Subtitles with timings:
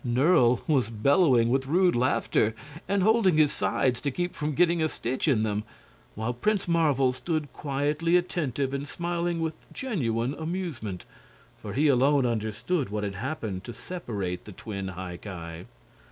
[0.03, 2.55] Nerle was bellowing with rude laughter
[2.87, 5.63] and holding his sides to keep from getting a stitch in them,
[6.15, 11.05] while Prince Marvel stood quietly attentive and smiling with genuine amusement.
[11.61, 15.67] For he alone understood what had happened to separate the twin High Ki.